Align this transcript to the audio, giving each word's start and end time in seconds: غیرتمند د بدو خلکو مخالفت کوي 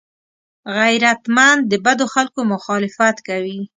غیرتمند 0.77 1.61
د 1.71 1.73
بدو 1.85 2.05
خلکو 2.13 2.39
مخالفت 2.53 3.15
کوي 3.27 3.59